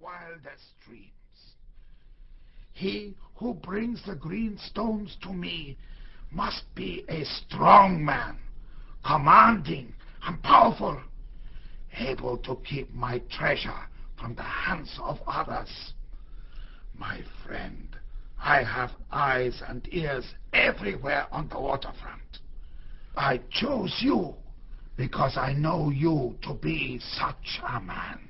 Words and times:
wildest 0.00 0.78
dreams. 0.84 1.12
He 2.72 3.16
who 3.36 3.54
brings 3.54 4.04
the 4.04 4.14
green 4.14 4.58
stones 4.58 5.16
to 5.22 5.32
me 5.32 5.76
must 6.30 6.62
be 6.74 7.04
a 7.08 7.24
strong 7.24 8.04
man, 8.04 8.38
commanding 9.04 9.94
and 10.24 10.42
powerful, 10.42 11.00
able 11.98 12.36
to 12.38 12.56
keep 12.68 12.92
my 12.94 13.20
treasure 13.30 13.88
from 14.18 14.34
the 14.34 14.42
hands 14.42 14.98
of 15.02 15.18
others. 15.26 15.92
My 16.94 17.20
friend, 17.46 17.96
I 18.38 18.62
have 18.62 18.90
eyes 19.10 19.62
and 19.66 19.88
ears 19.92 20.24
everywhere 20.52 21.26
on 21.32 21.48
the 21.48 21.60
waterfront. 21.60 22.38
I 23.16 23.40
chose 23.50 23.96
you 24.00 24.34
because 24.96 25.36
I 25.36 25.52
know 25.52 25.90
you 25.90 26.36
to 26.42 26.54
be 26.54 27.00
such 27.00 27.60
a 27.66 27.80
man. 27.80 28.27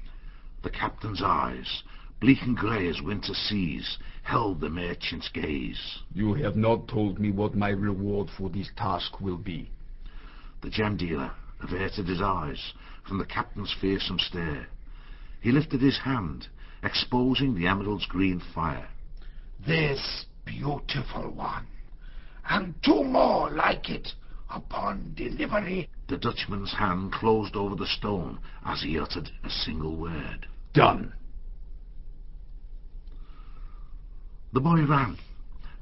The 0.62 0.70
captain's 0.70 1.22
eyes, 1.22 1.84
bleak 2.20 2.43
and 2.43 2.56
grey 2.56 2.88
as 2.88 3.01
winter 3.01 3.34
seas, 3.34 3.96
held 4.23 4.60
the 4.60 4.69
merchant's 4.69 5.28
gaze. 5.28 6.00
You 6.12 6.34
have 6.34 6.56
not 6.56 6.88
told 6.88 7.20
me 7.20 7.30
what 7.30 7.55
my 7.55 7.69
reward 7.69 8.28
for 8.37 8.50
this 8.50 8.69
task 8.77 9.20
will 9.20 9.36
be. 9.36 9.70
The 10.60 10.70
gem 10.70 10.97
dealer 10.97 11.30
averted 11.60 12.09
his 12.09 12.20
eyes 12.20 12.73
from 13.06 13.19
the 13.19 13.24
captain's 13.24 13.73
fearsome 13.80 14.19
stare. 14.19 14.69
He 15.41 15.52
lifted 15.52 15.80
his 15.80 15.98
hand, 15.98 16.48
exposing 16.83 17.55
the 17.55 17.69
emerald's 17.69 18.06
green 18.06 18.41
fire. 18.41 18.88
This 19.64 20.27
beautiful 20.45 21.30
one, 21.30 21.66
and 22.48 22.75
two 22.83 23.05
more 23.05 23.50
like 23.50 23.88
it 23.88 24.14
upon 24.51 25.12
delivery. 25.15 25.88
The 26.09 26.16
Dutchman's 26.16 26.73
hand 26.73 27.12
closed 27.12 27.56
over 27.56 27.75
the 27.75 27.87
stone 27.87 28.39
as 28.65 28.83
he 28.83 28.98
uttered 28.98 29.30
a 29.45 29.51
single 29.51 29.97
word. 29.97 30.47
Done. 30.73 31.12
The 34.53 34.61
boy 34.61 34.87
ran, 34.87 35.19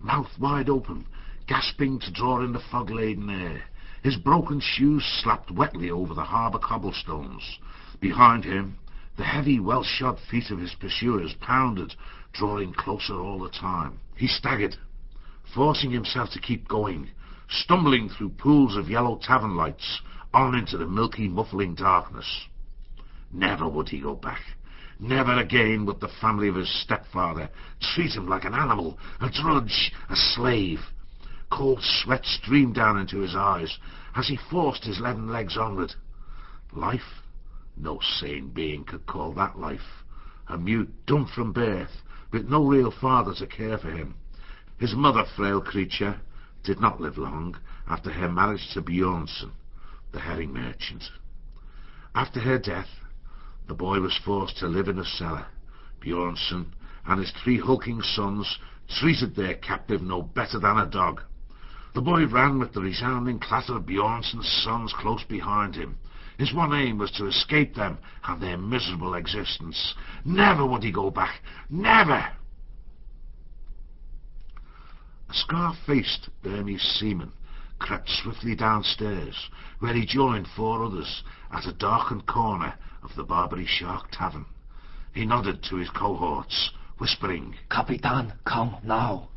mouth 0.01 0.31
wide 0.41 0.69
open, 0.69 1.07
gasping 1.47 2.01
to 2.01 2.13
draw 2.13 2.45
in 2.45 2.53
the 2.53 2.63
fog-laden 2.71 3.31
air. 3.31 3.63
His 4.03 4.17
broken 4.17 4.61
shoes 4.61 5.05
slapped 5.23 5.51
wetly 5.51 5.91
over 5.91 6.15
the 6.15 6.25
harbour 6.25 6.59
cobblestones. 6.59 7.59
Behind 8.01 8.45
him, 8.45 8.79
the 9.17 9.25
heavy, 9.25 9.61
well-shod 9.61 10.19
feet 10.31 10.51
of 10.51 10.59
his 10.59 10.75
pursuers 10.75 11.35
pounded, 11.41 11.95
drawing 12.33 12.75
closer 12.75 13.15
all 13.15 13.39
the 13.39 13.51
time. 13.51 14.01
He 14.17 14.27
staggered, 14.27 14.77
forcing 15.55 15.91
himself 15.91 16.31
to 16.33 16.41
keep 16.41 16.69
going, 16.69 17.11
stumbling 17.49 18.09
through 18.09 18.31
pools 18.31 18.77
of 18.77 18.91
yellow 18.91 19.19
tavern 19.23 19.57
lights, 19.57 20.01
on 20.35 20.55
into 20.55 20.77
the 20.77 20.87
milky, 20.87 21.29
muffling 21.29 21.75
darkness. 21.75 22.47
Never 23.33 23.69
would 23.69 23.89
he 23.89 24.01
go 24.01 24.15
back. 24.15 24.43
Never 24.99 25.39
again 25.39 25.85
would 25.87 26.01
the 26.01 26.09
family 26.21 26.49
of 26.49 26.55
his 26.55 26.83
stepfather 26.83 27.51
treat 27.81 28.13
him 28.13 28.29
like 28.29 28.45
an 28.45 28.55
animal, 28.55 28.99
a 29.21 29.29
drudge, 29.29 29.93
a 30.09 30.17
slave. 30.17 30.81
Cold 31.51 31.81
sweat 31.83 32.25
streamed 32.25 32.75
down 32.75 32.99
into 32.99 33.19
his 33.19 33.37
eyes 33.37 33.79
as 34.15 34.27
he 34.29 34.39
forced 34.51 34.85
his 34.85 35.01
leaden 35.01 35.29
legs 35.29 35.57
onward. 35.57 35.95
Life? 36.73 37.23
No 37.77 38.01
sane 38.19 38.49
being 38.49 38.85
could 38.85 39.07
call 39.07 39.33
that 39.35 39.59
life. 39.59 40.05
A 40.49 40.57
mute, 40.57 40.93
dumb 41.07 41.27
from 41.27 41.53
birth, 41.53 42.03
with 42.33 42.49
no 42.49 42.65
real 42.67 42.91
father 42.91 43.35
to 43.35 43.47
care 43.47 43.79
for 43.79 43.91
him. 43.91 44.15
His 44.79 44.95
mother, 44.95 45.25
frail 45.37 45.61
creature, 45.61 46.21
did 46.67 46.81
not 46.81 47.01
live 47.01 47.17
long 47.17 47.57
after 47.89 48.11
her 48.11 48.29
marriage 48.29 48.69
to 48.75 48.83
Bjornson, 48.83 49.53
the 50.11 50.19
herring 50.19 50.53
merchant. 50.53 51.05
After 52.13 52.41
her 52.41 52.59
death, 52.59 52.89
the 53.69 53.75
boy 53.75 54.01
was 54.01 54.19
forced 54.25 54.59
to 54.59 54.67
live 54.67 54.89
in 54.89 54.99
a 54.99 55.05
cellar. 55.05 55.47
Bjornson 56.01 56.73
and 57.07 57.21
his 57.21 57.31
three 57.31 57.59
hulking 57.59 58.03
sons 58.03 58.59
treated 58.89 59.37
their 59.37 59.55
captive 59.55 60.03
no 60.03 60.23
better 60.23 60.59
than 60.59 60.77
a 60.77 60.87
dog. 60.87 61.23
The 61.95 62.03
boy 62.03 62.27
ran 62.27 62.59
with 62.59 62.73
the 62.73 62.81
resounding 62.81 63.39
clatter 63.39 63.77
of 63.77 63.87
Bjornson's 63.87 64.49
sons 64.65 64.93
close 64.93 65.23
behind 65.23 65.77
him. 65.77 65.97
His 66.37 66.53
one 66.53 66.75
aim 66.75 66.99
was 66.99 67.13
to 67.13 67.27
escape 67.27 67.75
them 67.75 67.99
and 68.25 68.43
their 68.43 68.59
miserable 68.59 69.15
existence. 69.15 69.95
Never 70.25 70.67
would 70.67 70.83
he 70.83 70.91
go 70.91 71.11
back. 71.11 71.41
Never! 71.71 72.29
A 75.29 75.35
scar-faced 75.35 76.29
Burmese 76.45 76.83
seaman 76.83 77.33
crept 77.81 78.09
swiftly 78.09 78.55
downstairs, 78.55 79.51
where 79.81 79.93
he 79.93 80.07
joined 80.07 80.47
four 80.47 80.85
others 80.85 81.25
at 81.51 81.67
a 81.67 81.73
darkened 81.73 82.27
corner 82.27 82.75
of 83.03 83.17
the 83.17 83.25
Barbary 83.25 83.67
Shark 83.67 84.13
Tavern. 84.13 84.47
He 85.13 85.25
nodded 85.25 85.65
to 85.65 85.77
his 85.77 85.91
cohorts, 85.91 86.71
whispering, 86.99 87.57
Capitan, 87.69 88.35
come 88.45 88.77
now. 88.85 89.31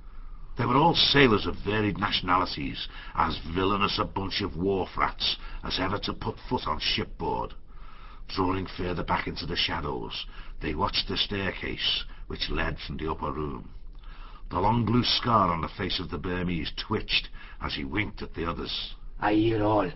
They 0.58 0.66
were 0.68 0.78
all 0.78 0.94
sailors 0.94 1.48
of 1.48 1.56
varied 1.56 1.98
nationalities, 1.98 2.88
as 3.16 3.40
villainous 3.40 3.98
a 3.98 4.06
bunch 4.06 4.42
of 4.42 4.56
wharf 4.56 4.96
rats 4.96 5.38
as 5.64 5.80
ever 5.80 5.98
to 6.00 6.14
put 6.14 6.38
foot 6.38 6.68
on 6.68 6.80
shipboard. 6.80 7.56
Drawing 8.28 8.68
further 8.68 9.04
back 9.04 9.26
into 9.26 9.48
the 9.48 9.56
shadows, 9.56 10.28
they 10.60 10.76
watched 10.76 11.08
the 11.08 11.18
staircase 11.18 12.04
which 12.28 12.52
led 12.52 12.80
from 12.80 12.98
the 12.98 13.10
upper 13.10 13.32
room. 13.32 13.70
The 14.50 14.60
long 14.60 14.84
blue 14.84 15.04
scar 15.04 15.52
on 15.52 15.62
the 15.62 15.68
face 15.68 16.00
of 16.00 16.10
the 16.10 16.18
Burmese 16.18 16.72
twitched 16.76 17.30
as 17.62 17.76
he 17.76 17.84
winked 17.84 18.22
at 18.24 18.34
the 18.34 18.50
others. 18.50 18.96
I 19.20 19.34
hear 19.34 19.64
all. 19.64 19.92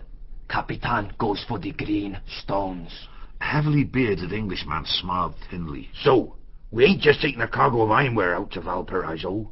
Capitan 0.48 1.12
goes 1.18 1.44
for 1.48 1.58
the 1.58 1.72
green 1.72 2.20
stones. 2.42 3.08
A 3.40 3.44
heavily 3.44 3.82
bearded 3.82 4.32
Englishman 4.32 4.84
smiled 4.86 5.34
thinly. 5.50 5.90
So, 6.02 6.36
we 6.70 6.84
ain't 6.84 7.00
just 7.00 7.20
taking 7.20 7.40
a 7.40 7.48
cargo 7.48 7.82
of 7.82 7.90
ironware 7.90 8.34
out 8.34 8.52
to 8.52 8.60
Valparaiso. 8.60 9.50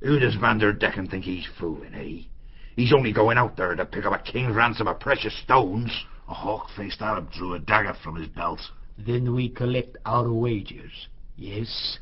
Who 0.00 0.18
does 0.18 0.36
Vanderdecken 0.36 1.08
think 1.08 1.24
he's 1.24 1.48
fooling, 1.58 1.94
eh? 1.94 2.28
He's 2.76 2.92
only 2.92 3.12
going 3.12 3.38
out 3.38 3.56
there 3.56 3.74
to 3.74 3.86
pick 3.86 4.04
up 4.04 4.12
a 4.12 4.30
king's 4.30 4.54
ransom 4.54 4.86
of 4.86 5.00
precious 5.00 5.36
stones. 5.42 5.90
A 6.28 6.34
hawk-faced 6.34 7.00
Arab 7.00 7.30
drew 7.32 7.54
a 7.54 7.58
dagger 7.58 7.94
from 8.04 8.16
his 8.16 8.28
belt. 8.28 8.60
Then 8.98 9.34
we 9.34 9.48
collect 9.48 9.96
our 10.04 10.30
wages. 10.30 10.90
Yes? 11.36 11.98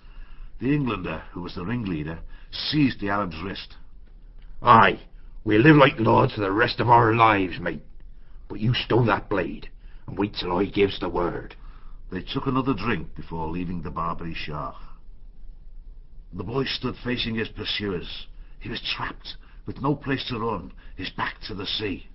The 0.65 0.75
Englander, 0.75 1.23
who 1.33 1.43
was 1.43 1.55
the 1.57 1.67
ringleader, 1.67 2.21
seized 2.51 2.99
the 2.99 3.11
Arab's 3.11 3.39
wrist. 3.43 3.77
Aye, 4.63 4.99
we'll 5.45 5.61
live 5.61 5.77
like 5.77 6.01
lords 6.01 6.33
for 6.33 6.41
the 6.41 6.51
rest 6.51 6.81
of 6.81 6.89
our 6.89 7.15
lives, 7.15 7.61
mate. 7.61 7.83
But 8.49 8.61
you 8.61 8.73
stole 8.73 9.05
that 9.05 9.29
blade, 9.29 9.69
and 10.07 10.17
wait 10.17 10.33
till 10.33 10.57
I 10.57 10.65
gives 10.65 10.99
the 10.99 11.11
word. 11.11 11.55
They 12.11 12.23
took 12.23 12.47
another 12.47 12.73
drink 12.73 13.15
before 13.15 13.51
leaving 13.51 13.83
the 13.83 13.91
Barbary 13.91 14.33
Shark. 14.33 14.77
The 16.33 16.45
boy 16.45 16.65
stood 16.65 16.97
facing 16.97 17.35
his 17.35 17.51
pursuers. 17.51 18.27
He 18.59 18.71
was 18.71 18.81
trapped, 18.81 19.37
with 19.67 19.83
no 19.83 19.95
place 19.95 20.25
to 20.29 20.39
run, 20.39 20.73
his 20.97 21.11
back 21.11 21.43
to 21.43 21.55
the 21.55 21.67
sea. 21.67 22.09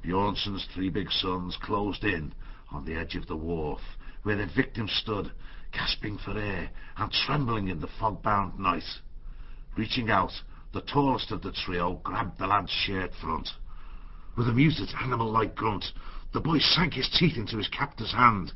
Bjornson's 0.00 0.64
three 0.72 0.90
big 0.90 1.10
sons 1.10 1.56
closed 1.60 2.04
in 2.04 2.34
on 2.70 2.84
the 2.84 2.94
edge 2.94 3.16
of 3.16 3.26
the 3.26 3.36
wharf, 3.36 3.80
where 4.22 4.36
the 4.36 4.46
victim 4.46 4.88
stood, 4.88 5.30
gasping 5.72 6.18
for 6.18 6.36
air 6.36 6.70
and 6.96 7.12
trembling 7.12 7.68
in 7.68 7.80
the 7.80 7.88
fog-bound 7.98 8.58
night. 8.58 9.00
Reaching 9.76 10.10
out, 10.10 10.32
the 10.72 10.80
tallest 10.80 11.30
of 11.30 11.42
the 11.42 11.52
trio 11.52 12.00
grabbed 12.04 12.38
the 12.38 12.46
lad's 12.46 12.70
shirt 12.70 13.12
front. 13.20 13.48
With 14.36 14.48
a 14.48 14.52
muted, 14.52 14.90
animal-like 15.02 15.54
grunt, 15.54 15.92
the 16.32 16.40
boy 16.40 16.58
sank 16.58 16.94
his 16.94 17.08
teeth 17.08 17.36
into 17.36 17.56
his 17.56 17.68
captor's 17.68 18.12
hand. 18.12 18.52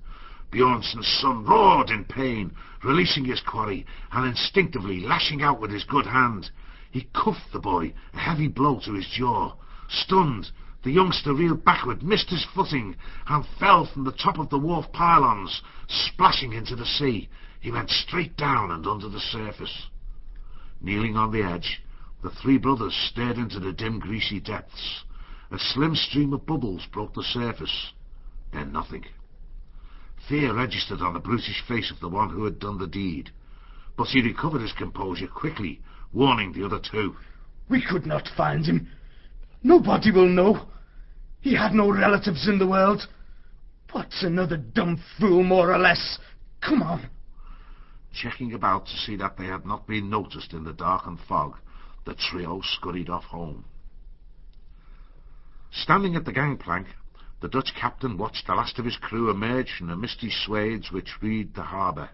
Bjornson's 0.51 1.09
son 1.21 1.45
roared 1.45 1.91
in 1.91 2.05
pain, 2.05 2.53
releasing 2.85 3.25
his 3.25 3.41
quarry 3.41 3.85
and 4.13 4.27
instinctively 4.27 5.01
lashing 5.01 5.43
out 5.43 5.61
with 5.61 5.73
his 5.73 5.85
good 5.85 6.07
hand. 6.07 6.51
He 6.91 7.09
cuffed 7.13 7.53
the 7.53 7.59
boy, 7.59 7.93
a 8.13 8.19
heavy 8.19 8.47
blow 8.47 8.79
to 8.85 8.93
his 8.93 9.09
jaw. 9.09 9.57
Stunned, 9.89 10.51
the 10.84 10.93
youngster 10.93 11.33
reeled 11.33 11.65
backward, 11.65 12.03
missed 12.03 12.28
his 12.28 12.47
footing, 12.55 12.95
and 13.27 13.45
fell 13.59 13.87
from 13.87 14.05
the 14.05 14.12
top 14.12 14.39
of 14.39 14.50
the 14.50 14.59
wharf 14.59 14.84
pylons, 14.93 15.62
splashing 15.89 16.53
into 16.53 16.77
the 16.77 16.84
sea. 16.84 17.28
He 17.59 17.71
went 17.71 17.89
straight 17.89 18.37
down 18.37 18.70
and 18.70 18.87
under 18.87 19.09
the 19.09 19.20
surface. 19.20 19.88
Kneeling 20.82 21.17
on 21.17 21.32
the 21.32 21.43
edge, 21.43 21.82
the 22.23 22.31
three 22.31 22.59
brothers 22.59 22.94
stared 23.11 23.38
into 23.38 23.59
the 23.59 23.73
dim, 23.73 23.99
greasy 23.99 24.38
depths. 24.38 25.05
A 25.50 25.59
slim 25.59 25.94
stream 25.94 26.35
of 26.35 26.44
bubbles 26.44 26.87
broke 26.93 27.14
the 27.14 27.23
surface. 27.23 27.93
Then 28.53 28.70
nothing. 28.70 29.06
Fear 30.29 30.55
registered 30.55 31.00
on 31.00 31.14
the 31.14 31.20
brutish 31.20 31.62
face 31.67 31.91
of 31.91 32.00
the 32.00 32.09
one 32.09 32.29
who 32.29 32.44
had 32.44 32.59
done 32.59 32.79
the 32.79 32.87
deed. 32.87 33.31
But 33.97 34.09
he 34.09 34.20
recovered 34.20 34.61
his 34.61 34.73
composure 34.73 35.29
quickly, 35.29 35.81
warning 36.12 36.53
the 36.53 36.64
other 36.64 36.79
two. 36.79 37.17
We 37.70 37.82
could 37.82 38.06
not 38.06 38.29
find 38.37 38.67
him. 38.67 38.88
Nobody 39.64 40.11
will 40.11 40.28
know. 40.28 40.69
He 41.40 41.55
had 41.55 41.72
no 41.72 41.90
relatives 41.90 42.46
in 42.46 42.58
the 42.58 42.66
world. 42.66 43.08
What's 43.93 44.22
another 44.22 44.58
dumb 44.58 45.02
fool, 45.19 45.43
more 45.43 45.72
or 45.72 45.78
less? 45.78 46.19
Come 46.61 46.82
on. 46.82 47.08
Checking 48.12 48.52
about 48.52 48.87
to 48.87 48.96
see 48.96 49.16
that 49.16 49.38
they 49.38 49.46
had 49.46 49.64
not 49.64 49.87
been 49.87 50.11
noticed 50.11 50.52
in 50.52 50.64
the 50.64 50.72
darkened 50.72 51.19
fog, 51.26 51.56
the 52.05 52.14
trio 52.14 52.61
scurried 52.62 53.08
off 53.08 53.25
home. 53.25 53.64
Standing 55.72 56.14
at 56.14 56.26
the 56.26 56.32
gangplank, 56.32 56.87
the 57.40 57.49
Dutch 57.49 57.72
captain 57.75 58.19
watched 58.19 58.46
the 58.46 58.55
last 58.55 58.78
of 58.78 58.84
his 58.84 58.96
crew 58.99 59.31
emerge 59.31 59.72
from 59.76 59.88
the 59.88 59.96
misty 59.96 60.31
swathes 60.31 60.93
which 60.93 61.22
wreathed 61.22 61.56
the 61.56 61.62
harbour. 61.62 62.11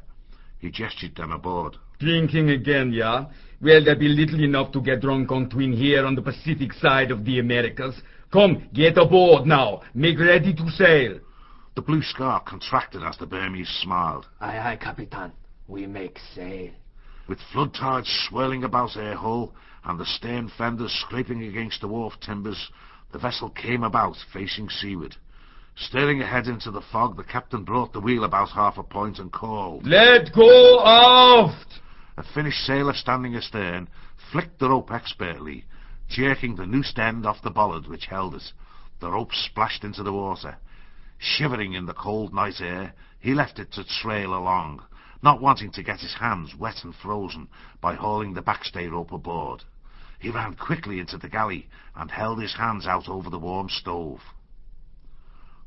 He 0.58 0.70
gestured 0.70 1.16
them 1.16 1.32
aboard. 1.32 1.76
Drinking 2.00 2.48
again, 2.48 2.92
yeah? 2.94 3.26
Well, 3.60 3.84
there'll 3.84 4.00
be 4.00 4.08
little 4.08 4.42
enough 4.42 4.72
to 4.72 4.80
get 4.80 5.02
drunk 5.02 5.30
on 5.30 5.50
twin 5.50 5.74
here 5.74 6.06
on 6.06 6.14
the 6.14 6.22
Pacific 6.22 6.72
side 6.72 7.10
of 7.10 7.26
the 7.26 7.40
Americas. 7.40 7.94
Come, 8.32 8.68
get 8.72 8.96
aboard 8.96 9.46
now. 9.46 9.82
Make 9.92 10.18
ready 10.18 10.54
to 10.54 10.70
sail. 10.70 11.20
The 11.74 11.82
blue 11.82 12.00
scar 12.00 12.40
contracted 12.40 13.02
as 13.02 13.18
the 13.18 13.26
Burmese 13.26 13.68
smiled. 13.82 14.26
Aye, 14.40 14.58
aye, 14.58 14.78
Capitan. 14.80 15.32
We 15.68 15.86
make 15.86 16.18
sail. 16.34 16.70
With 17.28 17.38
flood 17.52 17.74
tides 17.74 18.08
swirling 18.28 18.64
about 18.64 18.92
her 18.92 19.14
hull 19.14 19.54
and 19.84 20.00
the 20.00 20.06
stern 20.06 20.50
fenders 20.56 20.92
scraping 21.06 21.44
against 21.44 21.82
the 21.82 21.88
wharf 21.88 22.14
timbers, 22.20 22.70
the 23.12 23.18
vessel 23.18 23.50
came 23.50 23.82
about, 23.82 24.16
facing 24.32 24.70
seaward. 24.70 25.16
Staring 25.76 26.22
ahead 26.22 26.46
into 26.46 26.70
the 26.70 26.82
fog, 26.92 27.18
the 27.18 27.24
captain 27.24 27.62
brought 27.62 27.92
the 27.92 28.00
wheel 28.00 28.24
about 28.24 28.48
half 28.50 28.78
a 28.78 28.82
point 28.82 29.18
and 29.18 29.30
called. 29.30 29.86
Let 29.86 30.32
go 30.34 30.80
aft! 30.84 31.80
A 32.20 32.22
Finnish 32.22 32.66
sailor 32.66 32.92
standing 32.92 33.34
astern 33.34 33.88
flicked 34.30 34.58
the 34.58 34.68
rope 34.68 34.90
expertly, 34.90 35.64
jerking 36.06 36.54
the 36.54 36.66
noosed 36.66 36.98
end 36.98 37.24
off 37.24 37.40
the 37.40 37.50
bollard 37.50 37.86
which 37.86 38.04
held 38.04 38.34
it. 38.34 38.52
The 38.98 39.10
rope 39.10 39.32
splashed 39.32 39.84
into 39.84 40.02
the 40.02 40.12
water. 40.12 40.58
Shivering 41.16 41.72
in 41.72 41.86
the 41.86 41.94
cold 41.94 42.34
night 42.34 42.60
air, 42.60 42.92
he 43.20 43.32
left 43.32 43.58
it 43.58 43.72
to 43.72 43.84
trail 43.84 44.34
along, 44.34 44.84
not 45.22 45.40
wanting 45.40 45.70
to 45.72 45.82
get 45.82 46.00
his 46.00 46.12
hands 46.12 46.54
wet 46.54 46.84
and 46.84 46.94
frozen 46.94 47.48
by 47.80 47.94
hauling 47.94 48.34
the 48.34 48.42
backstay 48.42 48.86
rope 48.86 49.12
aboard. 49.12 49.64
He 50.18 50.28
ran 50.28 50.56
quickly 50.56 51.00
into 51.00 51.16
the 51.16 51.30
galley 51.30 51.70
and 51.94 52.10
held 52.10 52.38
his 52.38 52.56
hands 52.56 52.86
out 52.86 53.08
over 53.08 53.30
the 53.30 53.38
warm 53.38 53.70
stove. 53.70 54.20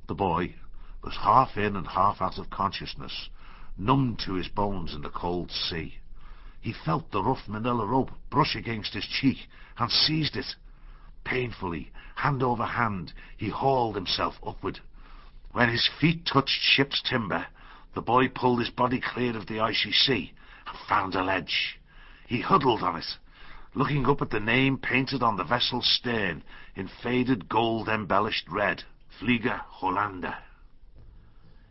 The 0.06 0.14
boy 0.14 0.54
was 1.02 1.16
half 1.16 1.58
in 1.58 1.76
and 1.76 1.88
half 1.88 2.22
out 2.22 2.38
of 2.38 2.52
consciousness, 2.52 3.30
numbed 3.76 4.20
to 4.28 4.34
his 4.34 4.50
bones 4.50 4.94
in 4.94 5.02
the 5.02 5.10
cold 5.10 5.50
sea. 5.50 5.98
He 6.63 6.71
felt 6.71 7.12
the 7.12 7.21
rough 7.21 7.45
manila 7.45 7.86
rope 7.86 8.12
brush 8.30 8.56
against 8.56 8.94
his 8.94 9.06
cheek 9.06 9.50
and 9.77 9.92
seized 9.92 10.38
it. 10.38 10.56
Painfully, 11.25 11.92
hand 12.15 12.42
over 12.42 12.65
hand, 12.65 13.12
he 13.36 13.50
hauled 13.50 13.95
himself 13.95 14.36
upward. 14.48 14.80
When 15.51 15.68
his 15.68 15.89
feet 16.00 16.25
touched 16.25 16.62
ship's 16.62 17.01
timber, 17.01 17.48
the 17.95 18.01
boy 18.01 18.30
pulled 18.30 18.60
his 18.60 18.69
body 18.69 19.01
clear 19.01 19.36
of 19.36 19.48
the 19.48 19.60
icy 19.60 19.92
sea 19.92 20.31
and 20.65 20.77
found 20.88 21.15
a 21.15 21.21
ledge. 21.21 21.81
He 22.27 22.39
huddled 22.39 22.81
on 22.81 22.95
it, 22.95 23.18
looking 23.74 24.07
up 24.07 24.21
at 24.21 24.30
the 24.30 24.39
name 24.39 24.77
painted 24.77 25.21
on 25.21 25.36
the 25.36 25.44
vessel's 25.44 25.94
stern 26.00 26.44
in 26.77 26.88
faded 26.88 27.50
gold-embellished 27.50 28.48
red, 28.48 28.86
Vlieger 29.19 29.59
Hollander. 29.68 30.38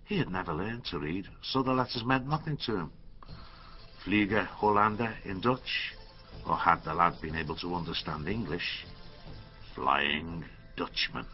He 0.04 0.18
had 0.18 0.28
never 0.30 0.52
learned 0.52 0.84
to 0.90 0.98
read, 0.98 1.28
so 1.40 1.62
the 1.62 1.72
letters 1.72 2.04
meant 2.04 2.28
nothing 2.28 2.58
to 2.66 2.76
him. 2.76 2.92
Vlieger 4.04 4.46
Hollander 4.46 5.14
in 5.24 5.40
Dutch, 5.40 5.94
or 6.44 6.56
had 6.56 6.82
the 6.84 6.92
lad 6.92 7.20
been 7.20 7.36
able 7.36 7.54
to 7.56 7.74
understand 7.74 8.28
English, 8.28 8.84
Flying 9.76 10.44
Dutchman. 10.76 11.24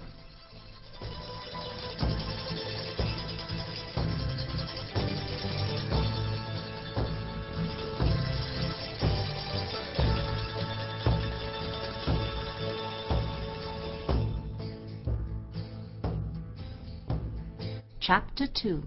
Chapter 18.00 18.47
2 18.47 18.82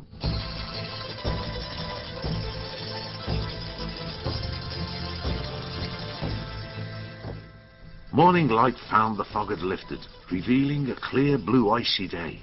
Morning 8.14 8.50
light 8.50 8.76
found 8.90 9.18
the 9.18 9.24
fog 9.24 9.52
had 9.52 9.62
lifted, 9.62 10.00
revealing 10.30 10.92
a 10.92 11.00
clear 11.00 11.38
blue 11.38 11.70
icy 11.72 12.10
day. 12.10 12.42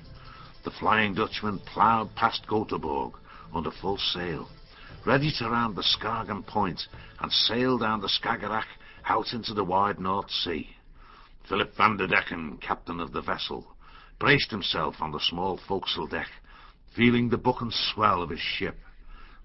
The 0.64 0.70
Flying 0.70 1.12
Dutchman 1.12 1.58
ploughed 1.58 2.14
past 2.14 2.46
Göteborg 2.46 3.12
under 3.54 3.70
full 3.70 3.98
sail, 3.98 4.48
ready 5.04 5.30
to 5.38 5.50
round 5.50 5.76
the 5.76 5.82
Skagen 5.82 6.46
Point 6.46 6.80
and 7.20 7.30
sail 7.30 7.76
down 7.76 8.00
the 8.00 8.08
Skagerrak 8.08 8.64
out 9.04 9.34
into 9.34 9.52
the 9.52 9.62
wide 9.62 10.00
North 10.00 10.30
Sea. 10.30 10.74
Philip 11.46 11.76
van 11.76 11.98
der 11.98 12.06
Decken, 12.06 12.58
captain 12.62 12.98
of 12.98 13.12
the 13.12 13.20
vessel, 13.20 13.66
braced 14.18 14.50
himself 14.50 14.94
on 15.02 15.12
the 15.12 15.20
small 15.20 15.60
forecastle 15.68 16.06
deck, 16.06 16.30
feeling 16.96 17.28
the 17.28 17.36
buck 17.36 17.60
and 17.60 17.74
swell 17.74 18.22
of 18.22 18.30
his 18.30 18.40
ship. 18.40 18.78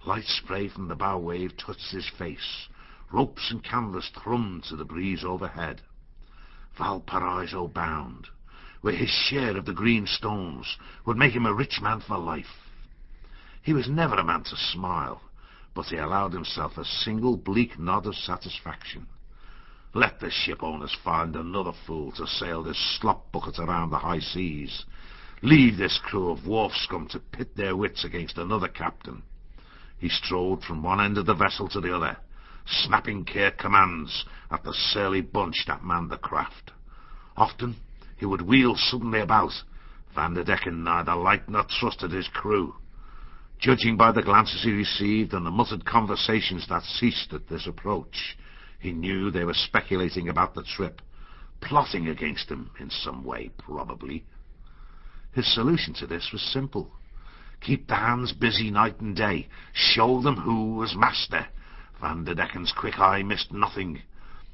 Light 0.06 0.24
spray 0.24 0.70
from 0.70 0.88
the 0.88 0.96
bow 0.96 1.18
wave 1.18 1.58
touched 1.58 1.92
his 1.92 2.10
face. 2.18 2.70
Ropes 3.12 3.52
and 3.52 3.62
canvas 3.62 4.10
thrummed 4.16 4.64
to 4.70 4.78
the 4.78 4.86
breeze 4.86 5.26
overhead. 5.26 5.82
Valparaiso 6.78 7.68
bound, 7.68 8.28
where 8.82 8.96
his 8.96 9.10
share 9.10 9.56
of 9.58 9.66
the 9.66 9.74
green 9.74 10.08
stones 10.08 10.78
would 11.06 11.18
make 11.18 11.34
him 11.34 11.46
a 11.46 11.54
rich 11.54 11.80
man 11.82 12.00
for 12.00 12.18
life. 12.18 12.70
He 13.62 13.74
was 13.74 13.88
never 13.88 14.16
a 14.16 14.24
man 14.24 14.44
to 14.44 14.56
smile, 14.58 15.22
but 15.74 15.86
he 15.86 15.98
allowed 15.98 16.34
himself 16.34 16.78
a 16.78 16.86
single 16.86 17.38
bleak 17.38 17.80
nod 17.80 18.06
of 18.06 18.16
satisfaction. 18.16 19.08
Let 19.94 20.20
the 20.20 20.32
ship 20.32 20.64
owners 20.64 20.96
find 21.04 21.36
another 21.36 21.72
fool 21.86 22.12
to 22.14 22.26
sail 22.26 22.64
this 22.64 22.98
slop 23.00 23.32
bucket 23.32 23.60
around 23.60 23.92
the 23.92 24.00
high 24.00 24.20
seas. 24.20 24.86
Leave 25.42 25.78
this 25.78 26.00
crew 26.04 26.32
of 26.32 26.48
wharf 26.48 26.74
scum 26.74 27.08
to 27.10 27.20
pit 27.20 27.56
their 27.56 27.76
wits 27.76 28.04
against 28.04 28.38
another 28.38 28.68
captain. 28.68 29.22
He 30.00 30.10
strode 30.10 30.64
from 30.64 30.84
one 30.84 31.00
end 31.00 31.18
of 31.18 31.26
the 31.26 31.36
vessel 31.36 31.70
to 31.70 31.80
the 31.80 31.96
other, 31.96 32.18
snapping 32.66 33.26
curt 33.26 33.58
commands 33.58 34.26
at 34.52 34.64
the 34.64 34.74
surly 34.74 35.22
bunch 35.22 35.66
that 35.68 35.84
manned 35.84 36.10
the 36.10 36.18
craft. 36.18 36.72
Often 37.36 37.78
he 38.18 38.26
would 38.26 38.42
wheel 38.42 38.76
suddenly 38.76 39.20
about. 39.20 39.52
Van 40.16 40.34
der 40.34 40.44
Decken 40.44 40.84
neither 40.84 41.16
liked 41.16 41.50
nor 41.50 41.66
trusted 41.68 42.12
his 42.12 42.28
crew. 42.28 42.76
Judging 43.60 43.98
by 43.98 44.12
the 44.12 44.22
glances 44.22 44.64
he 44.64 44.72
received 44.72 45.34
and 45.34 45.46
the 45.46 45.52
muttered 45.52 45.86
conversations 45.86 46.68
that 46.68 46.84
ceased 46.84 47.34
at 47.34 47.48
this 47.48 47.66
approach, 47.66 48.38
he 48.80 48.92
knew 48.92 49.32
they 49.32 49.46
were 49.46 49.54
speculating 49.54 50.30
about 50.30 50.54
the 50.54 50.64
trip, 50.64 51.02
plotting 51.62 52.08
against 52.08 52.50
him 52.50 52.70
in 52.80 52.90
some 52.90 53.24
way, 53.24 53.50
probably. 53.58 54.26
His 55.32 55.52
solution 55.54 55.94
to 55.96 56.08
this 56.08 56.30
was 56.32 56.42
simple. 56.42 56.92
Keep 57.62 57.88
the 57.88 57.96
hands 57.96 58.34
busy 58.34 58.70
night 58.70 59.00
and 59.00 59.16
day. 59.16 59.48
Show 59.72 60.22
them 60.22 60.36
who 60.36 60.76
was 60.76 60.96
master. 60.96 61.48
Van 62.04 62.26
der 62.26 62.36
Decken's 62.36 62.74
quick 62.74 63.00
eye 63.00 63.24
missed 63.24 63.54
nothing. 63.54 64.02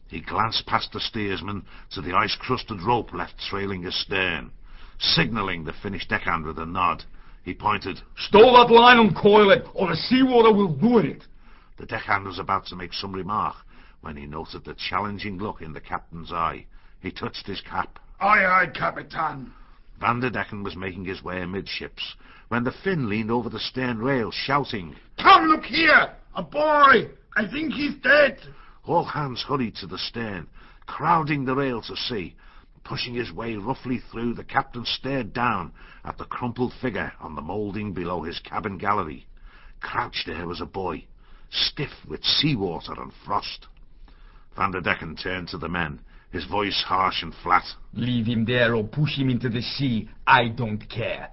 He 0.08 0.22
glanced 0.22 0.68
past 0.68 0.92
the 0.92 1.00
steersman 1.00 1.66
to 1.94 2.00
the 2.00 2.14
ice-crusted 2.16 2.80
rope 2.84 3.12
left 3.12 3.40
trailing 3.50 3.88
astern. 3.88 4.52
Signalling 5.00 5.64
the 5.64 5.74
Finnish 5.74 6.08
deckhand 6.08 6.46
with 6.46 6.60
a 6.60 6.66
nod, 6.68 7.06
he 7.44 7.56
pointed. 7.56 8.02
Stow 8.18 8.54
that 8.54 8.72
line 8.72 9.00
and 9.00 9.16
coil 9.16 9.50
it, 9.50 9.66
or 9.74 9.88
the 9.88 9.96
seawater 9.96 10.54
will 10.54 10.76
ruin 10.76 11.08
it. 11.08 11.24
The 11.80 11.88
deckhand 11.88 12.26
was 12.26 12.38
about 12.38 12.68
to 12.68 12.76
make 12.76 12.94
some 12.94 13.14
remark 13.14 13.56
when 14.02 14.16
he 14.16 14.28
noted 14.28 14.64
the 14.64 14.76
challenging 14.76 15.40
look 15.40 15.64
in 15.64 15.74
the 15.74 15.82
captain's 15.82 16.32
eye. 16.32 16.68
He 17.00 17.10
touched 17.10 17.48
his 17.48 17.62
cap. 17.62 17.98
Aye, 18.20 18.46
aye, 18.46 18.68
Capitan. 18.76 19.52
Van 20.00 20.20
der 20.20 20.30
Decken 20.30 20.64
was 20.64 20.76
making 20.76 21.06
his 21.06 21.24
way 21.24 21.42
amidships 21.42 22.14
when 22.50 22.64
the 22.64 22.76
Finn 22.84 23.10
leaned 23.10 23.32
over 23.32 23.50
the 23.50 23.60
stern 23.60 23.98
rail, 23.98 24.30
shouting, 24.32 24.96
Come, 25.18 25.48
look 25.48 25.64
here! 25.64 26.14
A 26.36 26.44
boy! 26.44 27.10
I 27.36 27.48
think 27.48 27.74
he's 27.74 27.96
dead. 27.96 28.40
All 28.86 29.04
hands 29.04 29.44
hurried 29.48 29.76
to 29.78 29.88
the 29.88 29.98
stern, 29.98 30.48
crowding 30.86 31.46
the 31.46 31.56
rail 31.56 31.82
to 31.84 31.96
see. 31.96 32.36
Pushing 32.84 33.14
his 33.14 33.32
way 33.32 33.56
roughly 33.56 34.00
through, 34.12 34.34
the 34.34 34.44
captain 34.44 34.84
stared 34.86 35.34
down 35.34 35.72
at 36.04 36.18
the 36.18 36.26
crumpled 36.26 36.74
figure 36.82 37.14
on 37.20 37.36
the 37.36 37.42
moulding 37.42 37.94
below 37.94 38.24
his 38.24 38.40
cabin 38.40 38.78
gallery. 38.78 39.28
Crouched 39.80 40.26
there 40.26 40.48
was 40.48 40.60
a 40.60 40.66
boy, 40.66 41.06
stiff 41.52 41.92
with 42.08 42.24
seawater 42.24 42.94
and 43.00 43.12
frost. 43.26 43.68
Van 44.56 44.72
der 44.72 44.82
Decken 44.82 45.22
turned 45.22 45.50
to 45.50 45.58
the 45.58 45.70
men, 45.70 46.00
his 46.32 46.46
voice 46.46 46.84
harsh 46.88 47.22
and 47.22 47.34
flat. 47.44 47.66
Leave 47.94 48.26
him 48.26 48.46
there 48.46 48.76
or 48.76 48.84
push 48.84 49.18
him 49.18 49.30
into 49.30 49.50
the 49.50 49.62
sea. 49.62 50.10
I 50.26 50.48
don't 50.48 50.90
care. 50.90 51.30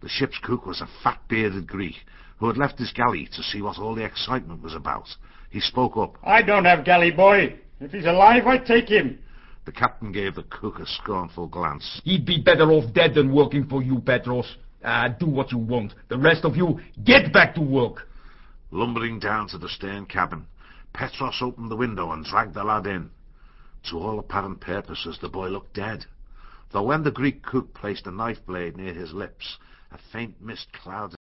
The 0.00 0.08
ship's 0.08 0.38
cook 0.42 0.66
was 0.66 0.80
a 0.80 0.88
fat-bearded 1.02 1.66
Greek 1.66 1.96
who 2.42 2.48
had 2.48 2.58
left 2.58 2.76
his 2.76 2.90
galley 2.90 3.28
to 3.32 3.40
see 3.40 3.62
what 3.62 3.78
all 3.78 3.94
the 3.94 4.04
excitement 4.04 4.60
was 4.64 4.74
about. 4.74 5.06
He 5.50 5.60
spoke 5.60 5.96
up. 5.96 6.16
I 6.24 6.42
don't 6.42 6.64
have 6.64 6.84
galley 6.84 7.12
boy. 7.12 7.54
If 7.78 7.92
he's 7.92 8.04
alive, 8.04 8.48
I 8.48 8.58
take 8.58 8.88
him. 8.88 9.20
The 9.64 9.70
captain 9.70 10.10
gave 10.10 10.34
the 10.34 10.42
cook 10.42 10.80
a 10.80 10.86
scornful 10.86 11.46
glance. 11.46 12.00
He'd 12.02 12.26
be 12.26 12.42
better 12.42 12.72
off 12.72 12.92
dead 12.92 13.14
than 13.14 13.32
working 13.32 13.66
for 13.66 13.80
you, 13.80 14.00
Petros. 14.00 14.56
Ah, 14.82 15.06
do 15.06 15.26
what 15.26 15.52
you 15.52 15.58
want. 15.58 15.94
The 16.08 16.18
rest 16.18 16.44
of 16.44 16.56
you, 16.56 16.80
get 17.04 17.32
back 17.32 17.54
to 17.54 17.60
work. 17.60 18.08
Lumbering 18.72 19.20
down 19.20 19.46
to 19.50 19.58
the 19.58 19.68
stern 19.68 20.06
cabin, 20.06 20.46
Petros 20.92 21.38
opened 21.40 21.70
the 21.70 21.76
window 21.76 22.10
and 22.10 22.24
dragged 22.24 22.54
the 22.54 22.64
lad 22.64 22.88
in. 22.88 23.10
To 23.90 24.00
all 24.00 24.18
apparent 24.18 24.60
purposes, 24.60 25.16
the 25.22 25.28
boy 25.28 25.46
looked 25.46 25.74
dead, 25.74 26.06
though 26.72 26.82
when 26.82 27.04
the 27.04 27.12
Greek 27.12 27.44
cook 27.44 27.72
placed 27.72 28.08
a 28.08 28.10
knife 28.10 28.44
blade 28.44 28.76
near 28.76 28.94
his 28.94 29.12
lips, 29.12 29.58
a 29.92 29.98
faint 30.12 30.42
mist 30.42 30.66
clouded 30.72 31.16